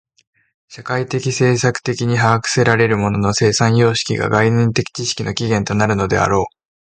[0.67, 6.45] 社会的制作的に把握せられる物の生産様式が概念的知識の起源となるのであろう。